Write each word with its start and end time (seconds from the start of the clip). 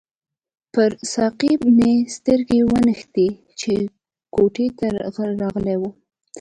پر 0.73 0.89
ساقي 1.13 1.53
مې 1.77 1.93
سترګې 2.15 2.59
ونښتې 2.69 3.27
چې 3.59 3.73
کوټې 4.33 4.67
ته 4.77 4.87
راغلی 5.35 5.75
وو. 5.81 5.89